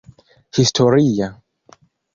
historia 0.59 1.29